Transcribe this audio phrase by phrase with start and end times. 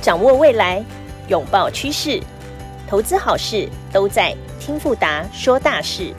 [0.00, 0.82] 掌握未来，
[1.26, 2.22] 拥抱趋势，
[2.86, 6.14] 投资好事都在听富达说大事。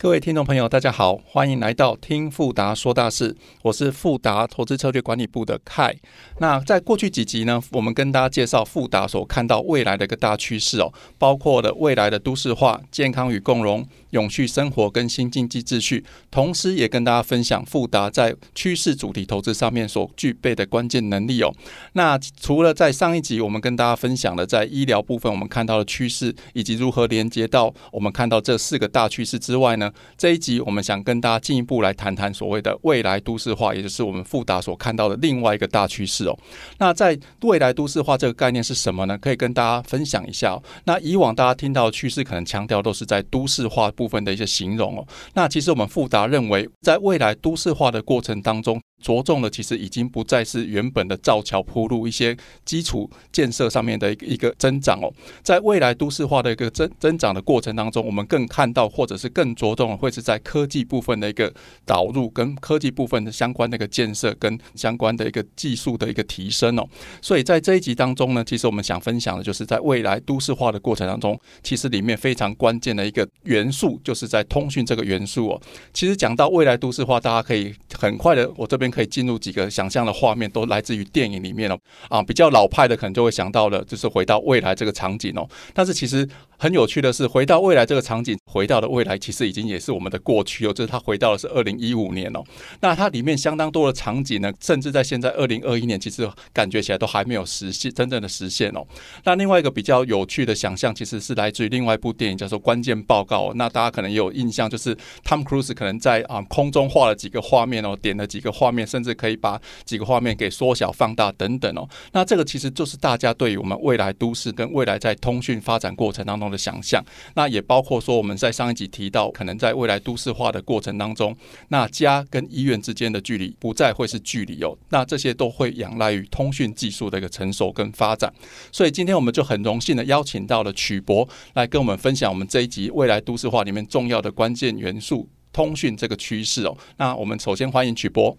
[0.00, 5.96] 各位听众朋友，大家好，欢迎来到听富达说大事，我是富达投资策略管理部的凯。
[6.38, 21.52] 那在过去几集呢，我们跟大家介绍富达所看到未来的一个大趋势哦，包括了未来的都市化、健康与共荣、永续生活跟新经济秩序，同时也跟大家分享富达在趋势主题投资上面所具备的关键能力哦。
[21.92, 29.92] 那除了在上一集我们跟大家分享的在医疗部分我们看到的趋势，以及如何连接到我们看到这四个大趋势之外呢？
[30.16, 36.38] 这一集我们想跟大家进一步来谈谈所谓的未来都市化，也就是我们富达所看到的另外一个大趋势哦。
[36.78, 39.16] 那在未来都市化这个概念是什么呢？
[39.18, 40.60] 可以跟大家分享一下。
[40.84, 45.04] 那以往大家听到的趋势，可能强调都是在都市化部分的一些形容哦。
[45.34, 61.52] 那其实我们富达认为，在未来都市化的过程当中，着重的其实已经不再是原本的造桥铺路一些基础建设上面的一个一个增长哦，在未来都市化的一个增增长的过程当中，我们更看到或者是更着重的会是在科技部分的一个
[61.86, 66.84] 导入，跟科技部分的相关的一个建设跟相关的一个技术的一个提升哦。
[67.22, 75.62] 所以在这一集当中呢，其实我们想分享的就是在未来都市化的过程当中，其实里面非常关键的一个元素，就是在通讯这个元素哦。
[75.94, 78.87] 其实讲到未来都市化，大家可以很快的，我这边。
[78.90, 81.78] 可以进入几个想象的画面，都来自于电影里面哦。
[82.08, 85.48] 啊，比较老派的可能就会想到了，就是回到未来这个场景哦。
[85.72, 90.72] 但是其实很有趣的是，回到未来这个场景，回到的未来其实已经也是我们的过去哦。
[90.72, 92.42] 就是它回到的是二零一五年哦。
[92.80, 98.84] 那它里面相当多的场景呢，甚至在现在二零二一年，其实感觉起来都还没有实现真正的实现哦。
[99.24, 103.50] 那另外一个比较有趣的想象，其实是来自于另外一部电影，叫做《关键报告》。
[103.54, 108.77] 那大家可能有印象，就是 Tom Cruise 可能在啊空中画了几个画面哦，点了几个画面。
[108.86, 111.88] 甚至可以把几个画面给缩小、放大等等哦。
[112.12, 117.04] 那这个其实就是大家对于我们未来都市跟未来在通讯发展过程当中的想象。
[117.34, 121.36] 那也包括说我们在上一集提到，可能在未来都市化的过程当中，
[121.68, 124.76] 那家跟医院之间的距离不再会是距离哦。
[124.90, 128.32] 那这些都会仰赖于通讯技术的一个成熟跟发展。
[128.72, 136.76] 所以今天我们就很荣幸的邀请到了曲博来跟我们分享我们这一集未来都市化里面重要的关键元素——通讯这个趋势哦。
[136.96, 138.36] 那我们首先欢迎曲博。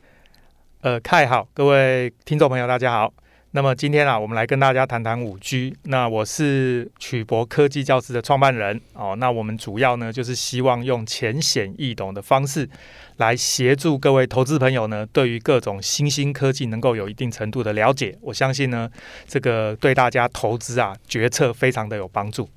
[0.81, 3.13] 呃，凯好，各位听众朋友，大家好。
[3.51, 5.75] 那么今天啊，我们来跟大家谈谈五 G。
[5.84, 9.13] 那我是曲博科技教室的创办人哦。
[9.17, 12.69] 那我们主要呢，就是希望用浅显易懂的方式，
[13.17, 18.17] 来协助各位投资朋友呢，对于各种新兴科技能够有一定程度的了解。
[18.22, 18.90] 我相信呢，
[19.28, 22.47] 这个对大家投资啊决策非常的有帮助。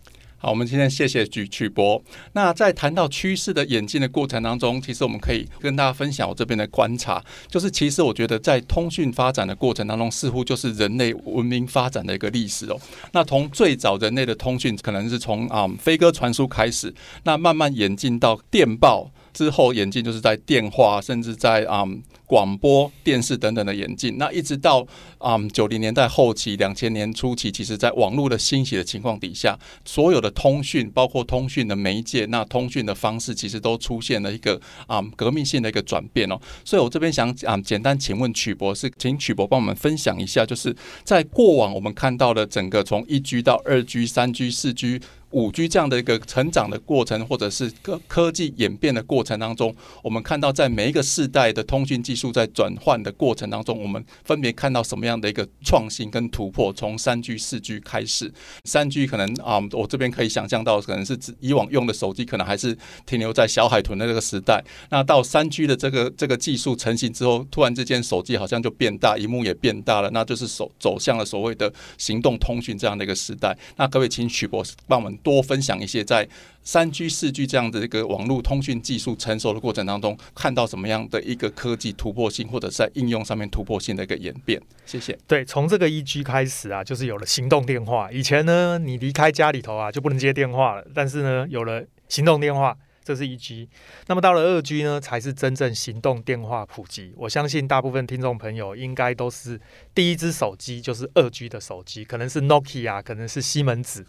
[0.43, 2.03] 好，我们今天谢谢曲曲博。
[2.33, 12.77] 那在谈到趋势的演进的过程当中，其实我们可以跟大家分享我这边的观察，就是其实我觉得在通讯发展的过程当中，似乎就是人类文明发展的一个历史哦。
[13.13, 16.93] 那从最早人类的通讯，可能是从啊飞鸽传书开始，
[17.23, 19.13] 那慢慢演进到电报。
[19.33, 21.85] 之后演进就是在电话，甚至在啊
[22.27, 24.17] 广播电视等等的演进。
[24.19, 24.87] 那一直到
[25.19, 36.39] 啊九零年代后期、两千年初期，其实在网络的兴起的情况底下，所有的通讯，包括通讯的媒介，那通讯的方式，其实都出现了一个啊革命性的一个转变哦。
[36.65, 45.01] 所以我这边想啊简单请问曲博士，请曲博帮我们分享一下，就是在过往我们看到的整个从一 G 到二 G、三 G、四 G。
[45.33, 56.73] 五 G 这样的一个成长的过程，或者是科科技演变的过程当中，我们看到在每一个世代的通讯技术在转换的过程当中，我们分别看到什么样的一个创新跟突破？
[56.73, 58.33] 从三 G、四 G 开始，
[58.65, 62.77] 三 G 可能啊，我这边可以想象到，可能是指以往用的手机可能还是
[63.07, 64.63] 停留在小海豚的那个时代。
[64.91, 73.57] 那到三 G 的这个这个技术成型之后，突然之间手机好像就变大，荧幕也变大了，那就是走走向了所谓的行动通讯这样的一个时代。
[73.77, 75.19] 那各位，请曲博士帮我们。
[75.23, 76.29] 多分享一些在
[76.63, 84.61] 三 G、四 G 这样的一个网络通讯技术成熟的过程当中，看到什么样的一个科技突破性，或者在应用上面突破性的一个演变。
[84.85, 85.19] 谢谢。
[85.27, 88.11] 对，从这个一 G 开始啊，就是有了行动电话。
[88.13, 90.87] 以前呢，你离开家里头啊，就不能接电话了。
[90.95, 93.69] 但是呢，有了行动电话，这是一 G。
[94.07, 97.13] 那么到了二 G 呢，才是真正行动电话普及。
[97.17, 99.61] 我相信大部分听众朋友应该都是
[99.95, 104.07] 第一只手机就是二 G 的手机，可能是 Nokia，可能是西门子。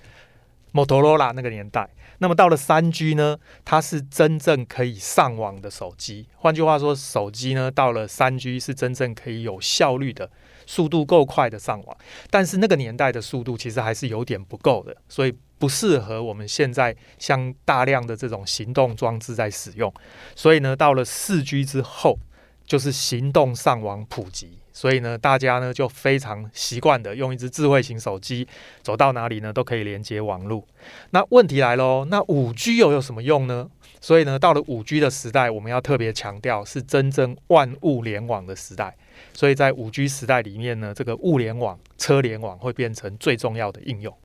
[0.74, 6.28] 摩托罗拉那个年代，那么到了三 G 呢，它是真正可以上网的手机。
[6.36, 10.30] 换句话说，手机呢到了三 G 是真正可以有效率的、
[10.66, 11.98] 速度够快的上网。
[12.30, 19.94] 但是那个年代的速度其实还是有点不够的，所以不适合我们现在像大量的这种行动装置在使用。
[20.36, 22.20] 所以呢，到了四 G 之后。
[22.66, 28.48] 就是行动上网普及，所以呢，大家呢就非常习惯的用一只智慧型手机，
[28.81, 30.68] 走到哪里呢都可以连接网络。
[31.12, 33.70] 那问题来喽，那五 G 又有什么用呢？
[34.02, 38.96] 所以呢，到了五 G 的时代，我们要特别强调是真正万物联网的时代。
[39.34, 44.18] 所以在五 G 时代里面呢，这个物联网、车联网会变成最重要的应用。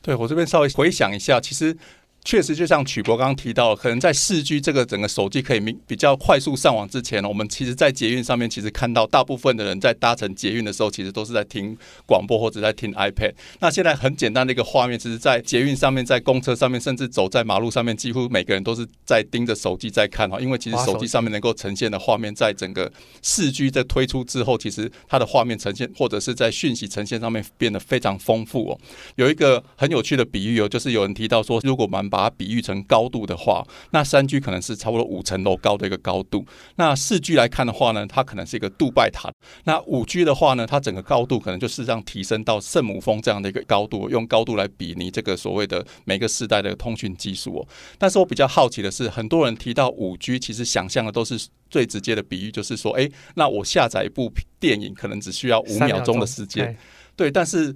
[0.00, 1.76] 对我这边稍微回想一下，其实。
[2.24, 11.76] 确实，就像曲博刚刚提到，可能在四 G 这个整个手机可以明比较快速上网之前，我们其实，在捷运上面，其实看到大部分的人在搭乘捷运的时候，其实都是在听
[12.06, 13.34] 广播或者在听 iPad。
[13.60, 20.40] 那现在很简单的一个画面，其实，在捷运上面，在公车上面，甚至走在马路上面，几乎每个人都是在盯着手机在看哈。
[20.40, 22.90] 因为其实手机上面能够呈现的画面，在整个
[23.20, 28.80] 四 G 在推出之后，其实它的画面呈现或者是在讯息呈现上面变得非常丰富哦。
[29.16, 36.46] 有一个很有趣的比喻哦，就是有人提到说，如果我们把它比喻成高度的话，那三 G 可能是差不多五层楼高的一个高度。
[36.76, 39.32] 那四 G 来看的话呢，它可能是一个杜拜塔。
[39.64, 47.66] 那五 G 的话呢，它整个高度可能就是让提升到圣母峰这样的一个高度，用高度来比拟这个所谓的每个时代的通讯技术哦。
[47.98, 56.76] 但是我比较好奇的是，很多人提到五 G，其实想象的都是最直接的比喻，就是说，哎，那我下载一部电影可能只需要五秒钟的时间。
[57.16, 57.74] 对，但是。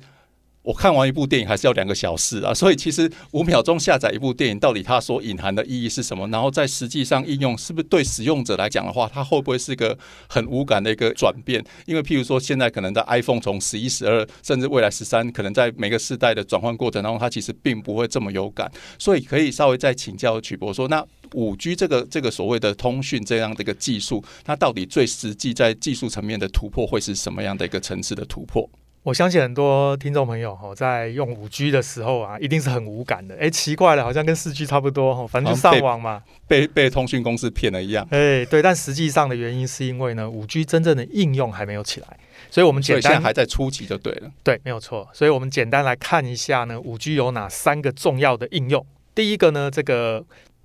[0.69, 6.29] 我看完一部电影还是要两个小时啊，所以其实五秒钟下载一部电影，到底它所隐含的意义是什么？
[6.29, 9.99] 然后在实际上应用，是不是对使用者来讲的话，它会不会是一个
[10.29, 11.65] 很无感的一个转变？
[11.87, 18.71] 因为譬如说，现在可能在 iPhone 从十一、十二，甚至未来十三，可能在每个世代的转换过程当中，它其实并不会这么有感。
[18.99, 28.69] 所以可以稍微再请教曲博说，那五 G 这个这个所谓的通讯这样的一个技术，它到底最实际在技术层面的突破会是什么样的一个层次的突破？
[29.09, 33.35] 我相信很多听众朋友哈，在用五 G 的时候啊，一定是很无感的。
[33.41, 38.07] 哎，奇怪了，好像跟四 G 差不多哈，反正就上网嘛，被被通讯公司骗了一样。
[38.11, 42.19] 哎，对，但实际上的原因是因为呢，五 G 真正的应用还没有起来，
[42.51, 44.31] 所以我们简单还在初期就对了。
[44.45, 45.09] 对，没有错。
[45.15, 48.85] 所以我们简单来看一下呢，五 G 有哪三个重要的应用？
[49.15, 50.23] 第一个呢，这个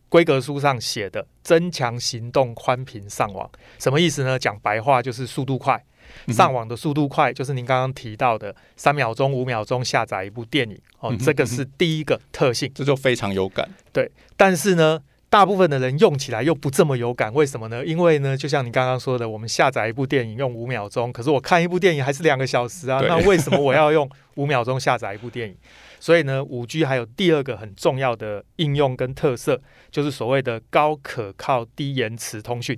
[0.09, 3.49] 规格书上写的增强行动宽频上网，
[3.79, 4.37] 什么意思呢？
[4.37, 5.81] 讲白话就是速度快。
[6.27, 13.69] 上网的速度快，就是您刚刚提到的三秒钟、五秒钟下载一部电影哦，这个是第一个特性，这就非常有感。
[13.91, 14.99] 对，但是呢，
[15.33, 17.83] 大部分的人用起来又不这么有感，为什么呢？
[17.83, 25.57] 因为呢，就像你刚刚说的，我们下载一部电影用五秒钟，可是我看一部电影还是两个小时啊，那为什么我要用五秒钟下载一部电影？
[25.99, 29.59] 所以呢，五 G 还有第二个很重要的应用跟特色，
[29.89, 32.77] 就是所谓的高可靠、低延迟通讯。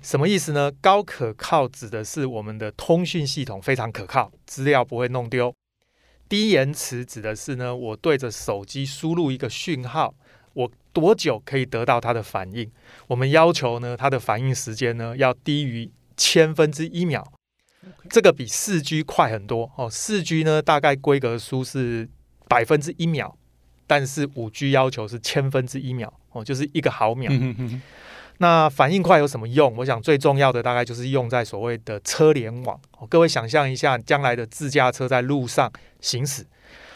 [0.00, 0.70] 什么意思呢？
[0.80, 5.50] 高可靠指的是我们的通讯系统非常可靠，资料不会弄丢；
[6.28, 10.14] 低延迟指的是呢，我对着手机输入一个讯号，
[10.58, 12.70] 我多久可以得到它的反应？
[13.06, 17.24] 我们要求呢，它的反应时间呢要低于千分之一秒，
[18.10, 19.88] 这个比四 G 快很多哦。
[19.88, 22.08] 四 G 呢，大概规格书是。
[22.50, 23.36] 百分之一秒，
[23.86, 27.30] 但是五 G 要求是千分之一秒哦，就是一个毫秒。
[28.38, 29.76] 那反应快有什么用？
[29.76, 32.80] 我想最重要的大概就是用在所谓的车联网。
[33.10, 35.70] 各位想象一下，将来的自驾车在路上
[36.00, 36.46] 行驶，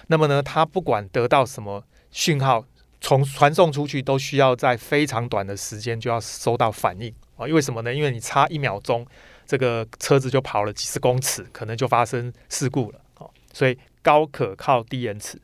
[0.07, 2.65] 那么呢，它不管得到什么讯号，
[3.03, 7.47] 从传送出去都需要在非常短的时间就要收到反应啊。
[7.47, 7.93] 因为什么呢？
[7.93, 9.07] 因为你差一秒钟，
[9.45, 13.31] 这个车子就跑了几十公尺，可能就发生事故了。
[13.53, 13.77] 所以。
[14.05, 15.41] 高可靠、低延迟。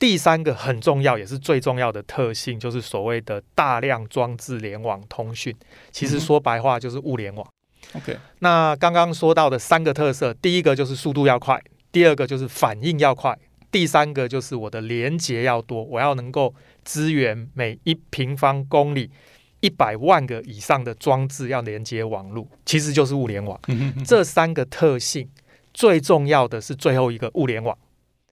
[0.00, 5.54] 第三个很重要，也是最重要的特性，就是所谓的大量装置联网通讯。
[5.92, 7.46] 其实说白话就是物联网。
[7.92, 13.38] OK，那刚刚说到的三个特色，第一个就是速度要快，第二个就是反应要快，
[13.74, 16.54] 第三个就是我的连接要多，我要能够
[16.84, 19.10] 支援每一平方公里
[19.58, 23.60] 一百万个以上的装置要连接网络，其实就是物联网。
[24.06, 25.28] 这三个特性。
[25.72, 27.76] 最重要的是最后一个物联网，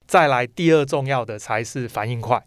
[0.06, 2.40] 再来第二重要的才是反应快，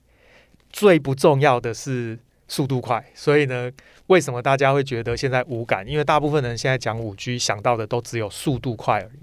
[0.69, 3.05] 最不重要的是速度快。
[3.13, 3.69] 所以呢，
[4.07, 5.85] 为什么大家会觉得现在无感？
[5.85, 9.19] 因为大部分人现在讲五 G 想到的都只有速度快而已。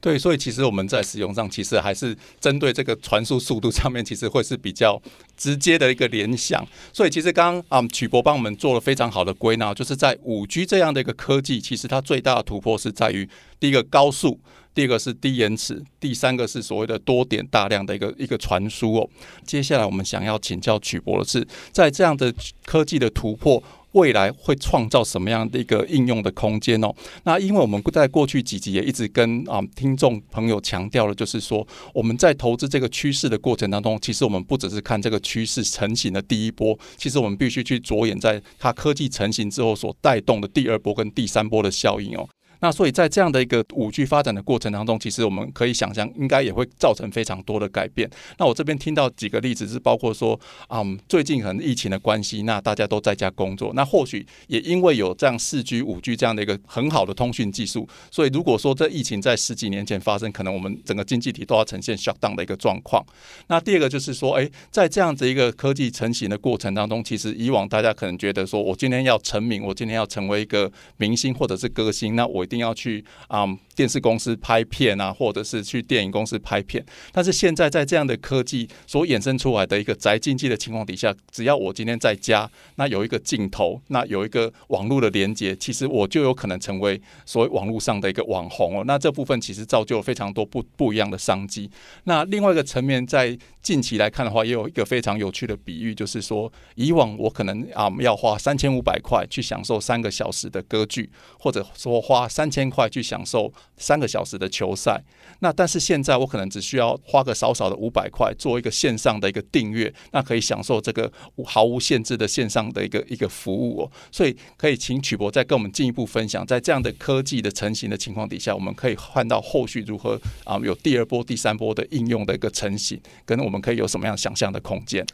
[0.00, 5.00] 对，所以其实我们在使用上，其实还是针对这个传输速度上面，其实会是比较
[5.36, 6.64] 直接的一个联想。
[6.92, 14.38] 所以其实刚刚啊曲博帮我们做了非常好的归纳，就是在五 G 这样的一个科技，其实它最大的突破是在于第一个高速。
[14.74, 19.08] 第二个是低延迟，第三个是所谓的多点大量的一个一个传输哦。
[19.42, 22.30] 接下来我们想要请教曲博的是，在这样的
[22.66, 23.62] 科技的突破，
[23.96, 26.94] 未来会创造什么样的一个应用的空间哦？
[27.24, 42.28] 那因为我们在过去几集也一直跟啊听众朋友强调了，就是说我们在投资这个趋势的过程当中，其实我们不只是看这个趋势成型的第一波，其实我们必须去着眼在它科技成型之后所带动的第二波跟第三波的效应哦。
[42.66, 48.10] 那所以在这样的一个五 G 发展的过程当中，其实我们可以想象，应该也会造成非常多的改变。
[48.38, 50.36] 那我这边听到几个例子是包括说，
[50.68, 63.00] 嗯，最近可能疫情的关系，那大家都在家工作，那或许也因为有这样四 G、五 G 这样的一个很好的通讯技术，所以如果说这疫情在十几年前发生，可能我们整个经济体都要呈现 shut down 的一个状况。
[63.46, 76.84] 那第二个就是说，哎，在这样子一个科技成型的过程当中，其实以往大家可能觉得说我今天要成名，我今天要成为一个明星或者是歌星，那我一定要去啊电视公司拍片啊，或者是去电影公司拍片。
[77.12, 88.84] 但是现在在这样的科技所衍生出来的一个宅经济的情况底下，只要我今天在家，那有一个镜头，那有一个网络的连接，其实我就有可能成为所谓网络上的一个网红哦。
[88.86, 91.70] 那这部分其实造就了非常多不不一样的商机。
[92.04, 105.02] 那另外一个层面，在近期来看的话，也有一个非常有趣的比喻，就是说，以往我可能啊要花三千五百块去享受三个小时的歌剧，或者说花三千块去享受三个小时的球赛。
[105.38, 111.10] 那但是现在我可能只需要花个少少的五百块，做一个线上的一个订阅，那可以享受这个
[111.46, 113.90] 毫无限制的线上的一个一个服务哦。
[114.12, 125.06] 所以可以请曲博再跟我们进一步分享，在这样的科技的成型的情况底下，我们可以换到后续如何啊有第二波、第三波的应用的一个成型，跟我们可以有什么样想象的空间？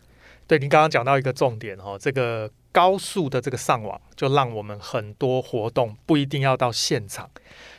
[0.49, 7.31] 对，您刚刚讲到一个重点哈，这个高速的这个上网，就让我们很多活动不一定要到现场。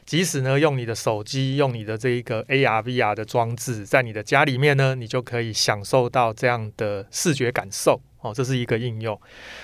[0.06, 9.20] 即使呢，用你的手机，用你的这一个 AR、VR 的装置，在你的家里面呢，你就可以享受到这样的视觉感受哦，这是一个应用。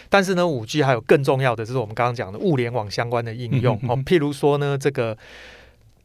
[0.10, 5.18] 但是呢，五 G 还有更重要的，就是我们刚刚讲的物联网相关的应用哦，譬如说呢，这个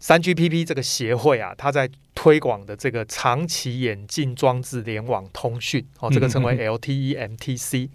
[0.07, 7.89] 三 GPP 这个协会啊，它在推广的这个长期眼镜装置联网通讯哦，这个称为 LTE-MTC，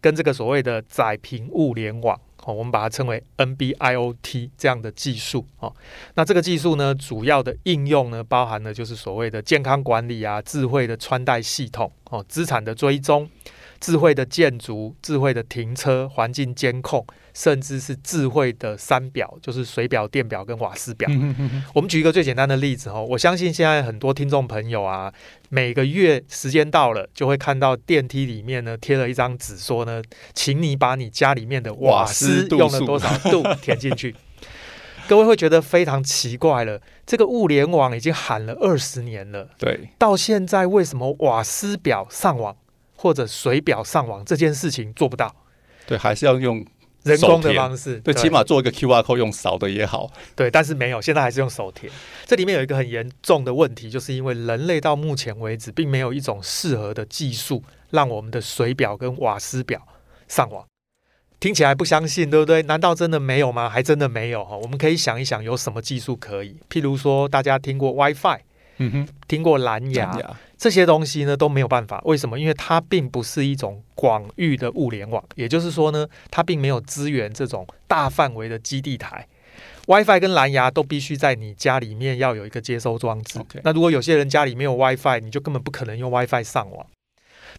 [0.00, 2.20] 跟这个所谓的窄屏物联网。
[2.44, 5.72] 哦，我们把它称为 NB-IoT 这样的技术哦。
[6.14, 13.30] 那这个技术呢，主要的应用呢，包含了就是所谓的健康管理啊、智慧的穿戴系统哦、资产的追踪、
[13.78, 17.06] 智慧的建筑、智慧的停车、环境监控。
[17.34, 21.08] 甚至是智慧的三表，就是水表、电表跟瓦斯表。
[21.74, 25.12] 我们举一个最简单的例子哦，我相信现在很多听众朋友啊，
[25.48, 30.02] 每个月时间到了，就会看到电梯里面呢贴了一张纸，说呢，
[30.34, 34.14] 请你把你家里面的瓦斯用了多少 度填进去。
[35.08, 42.56] 各位会觉得非常奇怪了，这个物联网已经喊了二十年了，对，到现在为什么瓦斯表上网
[42.96, 45.34] 或者水表上网这件事情做不到？
[45.86, 46.64] 对，还是要用。
[47.04, 50.10] 人工的方式，对，起码做一个 Q R code 用扫的也好。
[50.36, 51.92] 对，但是没有，现在还是用手填。
[52.26, 59.86] 这里面有一个很严重的问题，就是因为人类到目前为止并没有一种适合的技术，让我们的水表跟瓦斯表
[60.28, 60.64] 上网。
[61.40, 62.62] 听起来不相信，对不对？
[62.62, 63.68] 难道真的没有吗？
[63.68, 64.56] 还真的没有哈。
[64.56, 66.56] 我们可以想一想，有什么技术可以？
[66.70, 68.38] 譬如说，大家听过 WiFi，
[68.76, 70.36] 嗯哼，听过蓝牙。
[70.62, 72.38] 这些东西呢都没有办法，为什么？
[72.38, 79.26] 因为它并不是一种广域的物联网，也就是说呢，它并没有支援这种大范围的基地台。
[79.88, 83.40] WiFi 跟蓝牙都必须在你家里面要有一个接收装置。
[83.64, 86.86] 那如果有些人家里没有 WiFi，你就根本不可能用 WiFi 上网。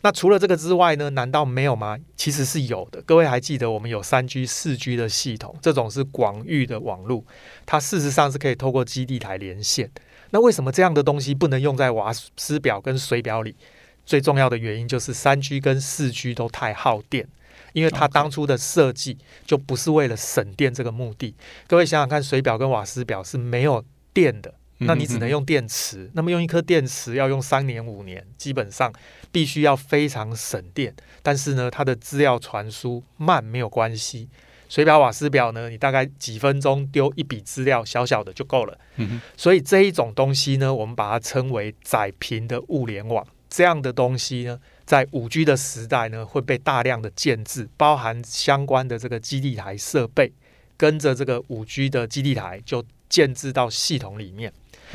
[0.01, 1.09] 那除了这个之外呢？
[1.09, 1.97] 难道没有吗？
[2.15, 3.01] 其实是有的。
[3.01, 7.25] 各位还记得我们有三 G、四 G 的系统，这种是广域的网络，
[7.65, 9.91] 它事实上是可以透过基地台连线。
[10.33, 13.55] 那为什么这样的东西不能用在瓦斯表跟水表里？
[14.03, 17.27] 最重要的原因就是三 G 跟四 G 都太耗电，
[17.71, 21.35] 因为它当初的设计就不是为了省电这个目的。
[21.67, 26.09] 各位想想看，水表跟瓦斯表是没有电的，那你只能用电池。
[26.13, 28.91] 那么用一颗电池要用三年五年，基本上
[29.31, 30.93] 必须要非常省电。
[31.21, 34.27] 但是呢，它的资料传输慢没有关系。
[34.73, 35.69] 水表、瓦斯表呢？
[35.69, 38.75] 你大概几分钟丢一笔资料，小小的就够了。
[38.95, 43.23] 嗯所以这一种东西呢，我们把它称为窄频的物联网。
[43.47, 50.33] 这样的东西呢，在五 G 的时代呢，会被大量的建制，包含相关的这个基地台设备，
[50.75, 54.51] 跟着这个五 G 的基地台就建制到系统里面。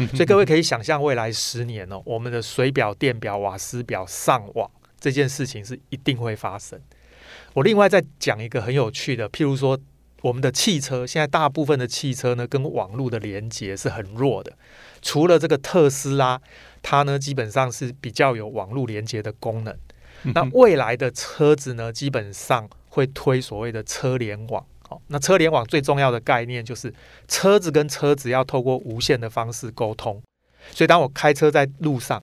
[0.09, 4.69] 所以各位可以想象，未来十年哦，我们的水表、电表、瓦斯表上网
[4.99, 6.81] 这件事情是一定会发生。
[7.59, 9.77] 我另外再讲一个很有趣的，譬如说，
[10.23, 14.57] 我们的汽车现在大部分的汽车呢，跟网络的连接是很弱的。
[15.03, 16.41] 除了这个特斯拉，
[16.83, 19.77] 它呢基本上是比较有网络连接的功能。
[20.35, 22.69] 那未来的车子呢，基本上。
[22.91, 24.65] 会推所谓的车联网。
[24.89, 26.93] 好，那车联网最重要的概念就是
[27.29, 30.21] 车子跟车子要透过无线的方式沟通。
[30.73, 32.21] 所以当我开车在路上，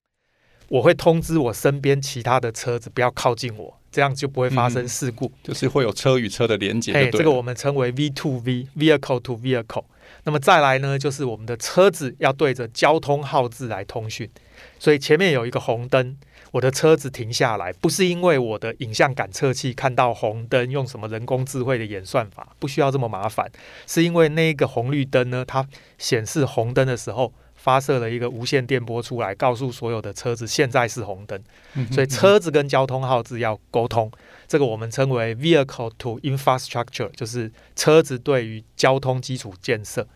[0.68, 5.32] 我会通知我身边其他的车子不要靠近我，这样就不会发生事故。
[5.42, 6.92] 就是会有车与车的连接。
[6.92, 9.86] 哎，这个我们称为 V to V（Vehicle to Vehicle）。
[10.26, 14.30] 那么再来呢，就是我们的车子要对着交通号志来通讯。
[14.78, 16.18] 所以前面有一个红灯。
[16.52, 23.52] 我的车子停下来，不是因为我的影像感测器看到红灯，用什么人工智慧的演算法，不需要这么麻烦，
[23.86, 27.34] 是因为那个红绿灯呢，它显示红灯的时候，
[27.66, 31.44] 发射了一个无线电波出来，告诉所有的车子现在是红灯。
[31.92, 34.12] 所以车子跟交通号志要沟通，
[34.48, 40.08] 这个我们称为 vehicle to infrastructure，就是车子对于交通基础建设。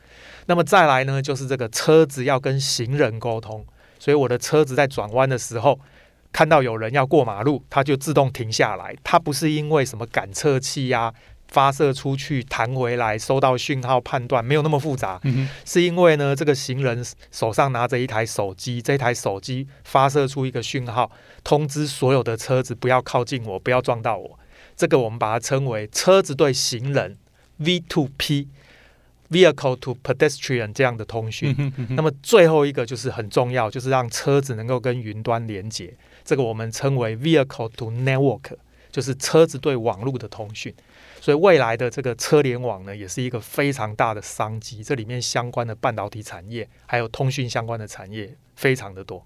[0.46, 3.65] 那么再来呢，就是这个车子要跟行人沟通，
[3.98, 5.79] 所以我的车子在转弯的时候。
[6.32, 8.96] 看到有人要过马路，它就自动停下来。
[9.03, 11.12] 它不是因为什么感测器呀
[11.50, 15.20] 发射出去弹回来收到讯号判断，没有那么复杂。
[15.24, 21.12] 嗯是因为呢，这个行人手上拿着一台手机，这台手机发射出一个讯号，
[21.44, 24.39] 通知所有的车子不要靠近我，不要撞到我。
[24.75, 27.18] 这个我们把它称为车子对行人
[27.58, 31.74] V to P，Vehicle to Pedestrian 这样的通讯。
[31.89, 35.94] 那么最后一个就是很重要，就是让车子能够跟云端连接。
[36.24, 38.51] 这个我们称为 vehicle to network，
[38.91, 40.74] 就是车子对网络的通讯。
[41.22, 44.84] 所以未来的这个车联网呢，也是一个非常大的商机。
[44.84, 49.25] 这里面相关的半导体产业，还有通讯相关的产业，非常的多。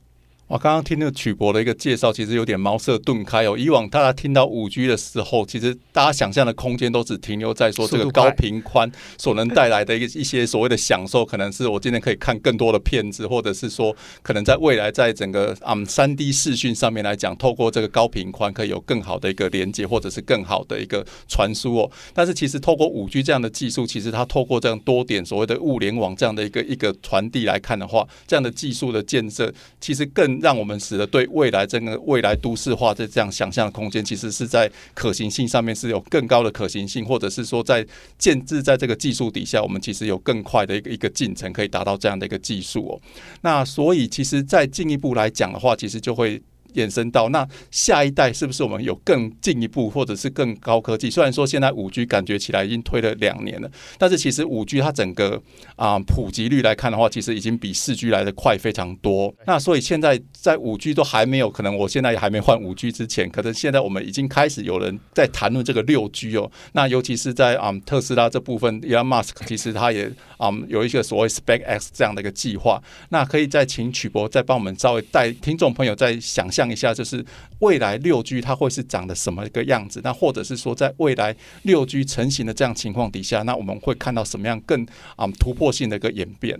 [0.53, 3.57] 我刚刚听那个曲博的一个介绍，其实有点茅塞顿开哦。
[3.57, 21.89] 以往大家听到五 G 的时候，其实大家想象的空间都只停留在说这个高频宽所能带来的一一些所谓的享受，可能是我今天可以看更多的片子，或者是说可能在未来在整个嗯三 D 视讯上面来讲，透过这个高频宽可以有更好的一个连接，或者是更好的一个传输哦。
[22.13, 37.83] 但是其实透过五 G 这样的技术，其实它透过这样多点所谓的物联网这样的一个一个传递来看的话，这样的技术的建设，其实更让我们使得对未来整个未来都市化的这样想象的空间，其实是在可行性上面是有更高的可行性，或者是说在
[38.19, 43.01] 建制在这个技术底下，我们其实有更快的一个一个进程，可以达到这样的一个技术哦。
[43.41, 46.41] 那所以其实再进一步来讲的话，其实就会。
[46.73, 51.09] 延伸到那下一代是不是我们有更进一步或者是更高科技？
[51.09, 55.41] 虽然说现在五 G 感觉起来已经推了两年了，但是其实五 G 它整个
[55.75, 59.33] 啊普及率来看的话，其实已经比四 G 来的快非常多。
[59.45, 66.51] 那所以现在在五 G 都还没有，可能我现在也还没换五 G 之前，可能现在我们已经开始有人在谈论这个六 G 哦。
[66.71, 72.81] 那尤其是在啊特斯拉这部分，Elon Musk 其实他也啊有一个所谓 Spec X 这样的一个计划。
[73.09, 76.62] 那可以再请曲博再帮我们稍微带听众朋友再想象。
[76.63, 77.23] 看一下就是
[77.59, 79.99] 未来六 G 它会是长的什么一个样子？
[80.01, 86.57] 那或者是说，在未来六 G 成型的这样情况底下，那我们会看到什么样更啊突破性的一个演变？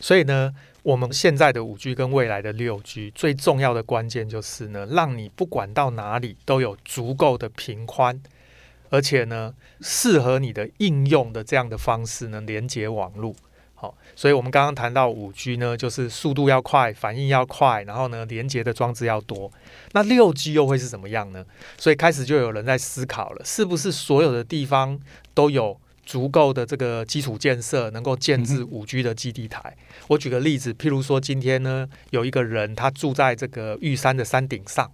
[0.00, 8.20] 所以呢，我们现在的五 G 跟未来的六 G 最重要的关键就是呢，让你不管到哪里都有足够的频宽，
[8.90, 13.36] 而且呢，适合你的应用的这样的方式呢，连接网络。
[13.80, 19.48] 好，所以我们刚刚谈到五 G 呢，就是速度要快，反应要快，然后呢，连接的装置要多。
[19.92, 21.44] 那六 G 又会是怎么样呢？
[21.76, 24.98] 所以开始就有人在思考了，是不是所有的地方
[25.32, 29.76] 都有足够的这个基础建设，能够建置五 G 的基地台？
[30.06, 34.90] 我举个例子，譬如说今天呢，有一个人他住在这个玉山的山顶上。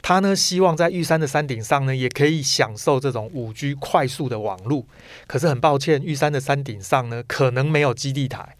[0.00, 4.86] 他呢，希望在玉山的山顶上呢，也可以享受这种五 G 快速的网络。
[5.26, 8.56] 可是很抱歉，玉山的山顶上呢，可能没有基地台。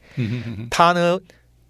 [0.71, 1.19] 他呢，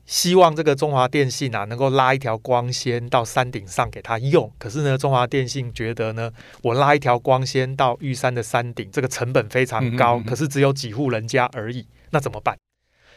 [0.06, 4.52] 希望这个中华电信啊，能够拉一条光纤到山顶上给他用。
[4.58, 6.30] 可是呢，中华电信觉得呢，
[6.62, 12.56] 我拉一条光纤到玉山的山顶，这个成本非常高，可是只有几户人家而已，那怎么办？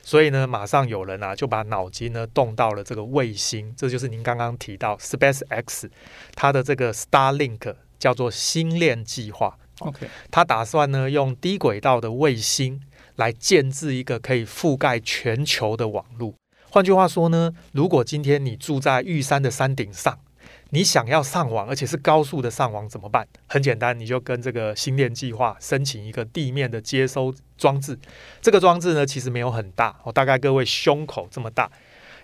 [0.02, 5.92] 所以呢，马上有人啊就把脑筋呢动到了这个卫星，这就是您刚刚提到 Space X，
[6.34, 9.58] 它的这个 Starlink 叫做星链计划。
[9.80, 12.82] OK，他打算呢用低轨道的卫星
[13.18, 16.34] 来建制一个可以覆盖全球的网络。
[16.78, 20.16] 换句话说呢，如果今天你住在玉山的山顶上，
[20.70, 23.28] 你想要上网，而且是高速的上网怎么办？
[23.48, 27.98] 很简单，你就跟这个星链计划申请一个地面的接收装置。
[28.42, 31.68] 这个装置呢，其实没有很大，哦，大概各位胸口这么大，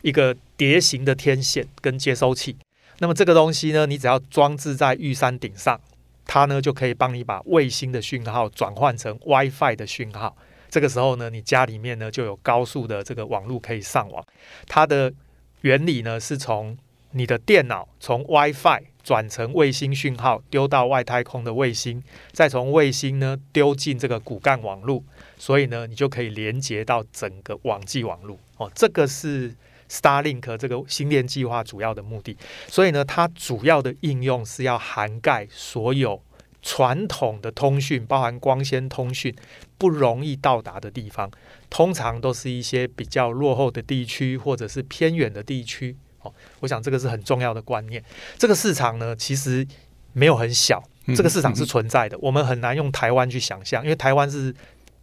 [0.04, 2.56] 一个碟形的天线跟接收器。
[3.00, 5.82] 那么这个东西呢，你只要装置在玉山顶上，
[6.28, 10.38] 它呢就可以帮你把卫星的讯号转换成 WiFi 的讯号。
[10.73, 14.25] 这个时候呢，你家里面呢就有高速的这个网络可以上网。
[14.67, 15.13] 它的
[15.62, 16.75] 原理呢是从
[17.12, 25.03] 你的电脑从 WiFi 转成卫星讯号丢到外太空的卫星，再从卫星呢丢进这个骨干网络，
[25.38, 28.71] 所以呢你就可以连接到整个网际网络哦。
[28.73, 29.53] 这个是
[29.88, 32.36] Starlink 这个星链计划主要的目的。
[32.67, 36.19] 所以呢，它主要的应用是要涵盖所有
[36.63, 39.36] 传统的通讯，包含光纤通讯
[39.78, 41.30] 不容易到达的地方，
[41.69, 45.95] 通常都是一些比较落后的地区或者是偏远的地区。
[46.21, 48.02] 哦，我想这个是很重要的观念。
[48.38, 49.67] 这个市场呢，其实
[50.13, 50.82] 没有很小，
[51.15, 52.17] 这个市场是存在的。
[52.19, 54.56] 我们很难用台湾去想象，因为台湾是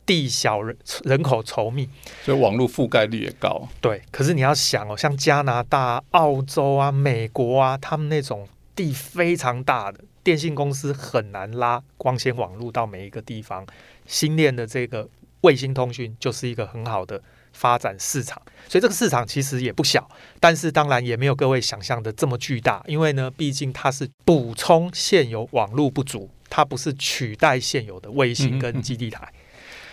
[0.07, 1.87] 地小人人口稠密，
[2.25, 3.69] 所以网络覆盖率也高。
[3.83, 13.67] 对，可是你要想哦，像加拿大、澳洲啊、美国啊，他们那种地非常大的电信公司很难拉光纤网络到每一个地方。
[14.07, 15.09] 新链的这个
[15.43, 17.23] 卫星通讯就是一个很好的。
[17.53, 29.29] 发展市场，所以这个市场其实也不小，但是当然也没有各位想象的这么巨大，因为呢，毕竟它是补充现有网络不足，它不是取代现有的卫星跟基地台。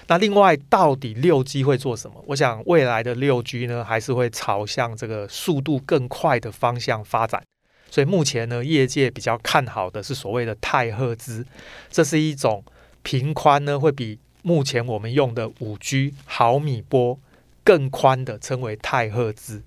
[0.05, 2.23] 那另外，到底六 G 会做什么？
[2.27, 7.41] 我想未来的六 G 呢，还是会朝向这个速度更快的方向发展。
[7.89, 11.45] 所以目前呢，业界比较看好的是所谓的太赫兹，
[11.89, 12.63] 这是一种
[13.03, 17.19] 频宽呢，会比目前我们用的五 G 毫米波。
[17.67, 19.61] 更宽的称为太赫兹，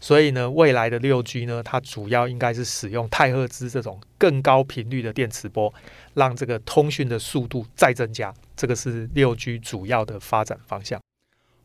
[0.00, 5.72] 所以呢，未来的六 G 呢，它主要应该是使用太赫兹这种更高频率的电磁波，
[6.14, 8.34] 让这个通讯的速度再增加。
[8.56, 11.00] 这个是六 G 主要的发展方向。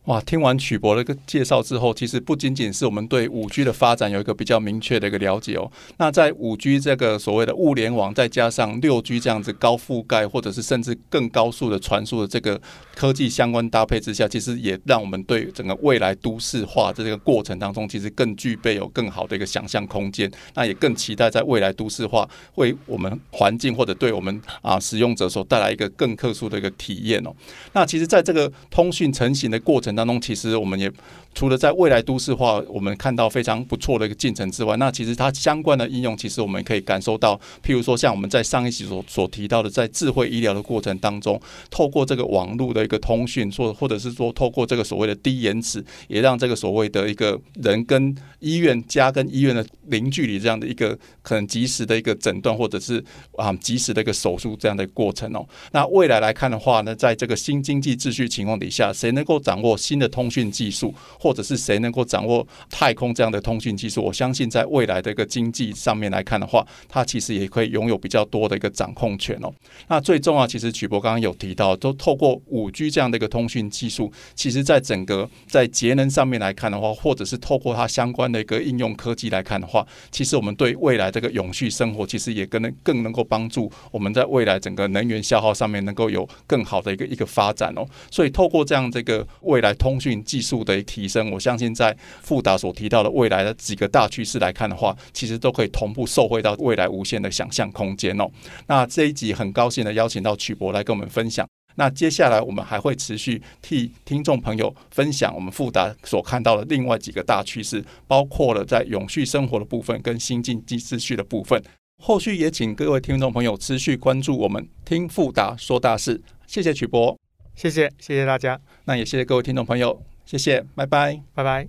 [0.06, 5.72] 哇，听完曲博的一个介绍之后，其实不仅仅是我们对五 G 的发展有一个比较明确的一个了解哦。
[5.98, 12.60] 那在五 G 这个所谓的物联网，再加上六 G 这样子高覆盖，或者是甚至更高速的传输的这个
[12.96, 20.32] 科技相关搭配之下，其实也让我们对整个未来都市化的这个过程当中，其实更具备有更好的一个想象空间。
[20.56, 27.32] 那也更期待在未来都市化为我们环境或者对我们啊使用者所带来一个更特殊的一个体验哦。
[27.74, 29.89] 那其实在这个通讯成型的过程。
[29.96, 30.92] 当中，其实我们也。
[31.36, 53.02] 除了在未来都市化，我们看到非常不错的一个进程之外，那其实它相关的应用，其实我们可以感受到，譬如说像我们在上一期所所提到的，在智慧医疗的过程当中，透过这个网络的一个通讯，或或者是说透过这个所谓的低延迟，也让这个所谓的一个人跟医院家跟医院的零距离这样的一个可能及时的一个诊断，或者是
[53.38, 55.48] 啊及时的一个手术这样的过程哦。
[55.72, 60.94] 那未来来看的话呢，在这个新经济秩序情况底下，谁能够掌握新的通讯技术？
[61.20, 64.04] 或者是谁能够掌握太空这样的通讯技术？
[64.04, 69.52] 我相信在未来的一个经济上面来看的话，它其实也可以拥有比较多的一个掌控权哦。
[69.88, 87.86] 那最重要，其实曲博刚刚有提到，都透过五 G 这样的一个通讯技术，其实在整个在节能上面来看的话，或者是透过它相关的一个应用科技来看的话，其实我们对未来这个永续生活，其实也更能更能够帮助我们在未来整个能源消耗上面能够有更好的一个一个发展哦。
[88.12, 98.30] 所以透过这样这个未来通讯技术的提升，我相信在富达所提到的未来的几个大趋势来看的话，其实都可以同步受惠到未来无限的想象空间哦。
[98.68, 101.48] 那这一集很高兴的邀请到曲博来跟我们分享。
[101.76, 111.62] 那接下来我们还会持续替听众朋友分享我们富达所看到的另外几个大趋势，包括了在永续生活的部分跟新经济秩序的部分。
[112.02, 116.22] 后续也请各位听众朋友持续关注我们听富达说大事。
[116.48, 117.18] 谢谢曲博，
[117.60, 118.58] 谢谢谢谢大家。
[118.86, 120.02] 那也谢谢各位听众朋友。
[120.26, 121.68] 谢谢，拜拜，拜拜。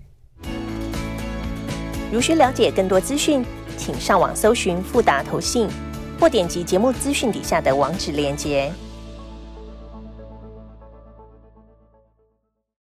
[2.13, 3.45] 如需了解更多资讯，
[3.77, 5.69] 请上网搜寻富达投信，
[6.21, 8.73] 或点击节目资讯底下的网址链接。